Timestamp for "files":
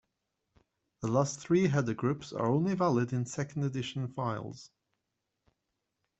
4.07-4.71